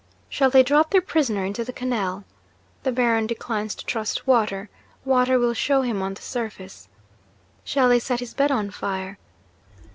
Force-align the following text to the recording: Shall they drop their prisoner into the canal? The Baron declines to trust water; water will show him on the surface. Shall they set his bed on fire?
Shall 0.29 0.49
they 0.49 0.63
drop 0.63 0.89
their 0.89 0.99
prisoner 1.01 1.45
into 1.45 1.63
the 1.63 1.71
canal? 1.71 2.23
The 2.81 2.91
Baron 2.91 3.27
declines 3.27 3.75
to 3.75 3.85
trust 3.85 4.25
water; 4.25 4.67
water 5.05 5.37
will 5.37 5.53
show 5.53 5.83
him 5.83 6.01
on 6.01 6.15
the 6.15 6.23
surface. 6.23 6.87
Shall 7.63 7.87
they 7.89 7.99
set 7.99 8.19
his 8.19 8.33
bed 8.33 8.49
on 8.51 8.71
fire? 8.71 9.19